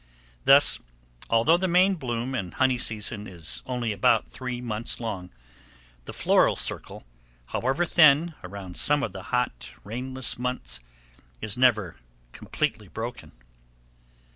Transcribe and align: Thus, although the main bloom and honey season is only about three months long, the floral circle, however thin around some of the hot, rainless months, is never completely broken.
Thus, 0.45 0.79
although 1.29 1.57
the 1.57 1.67
main 1.67 1.93
bloom 1.93 2.33
and 2.33 2.55
honey 2.55 2.79
season 2.79 3.27
is 3.27 3.61
only 3.67 3.91
about 3.93 4.27
three 4.27 4.59
months 4.59 4.99
long, 4.99 5.29
the 6.05 6.11
floral 6.11 6.55
circle, 6.55 7.05
however 7.49 7.85
thin 7.85 8.33
around 8.43 8.77
some 8.77 9.03
of 9.03 9.11
the 9.13 9.21
hot, 9.29 9.69
rainless 9.83 10.39
months, 10.39 10.79
is 11.39 11.55
never 11.55 11.97
completely 12.31 12.87
broken. 12.87 13.31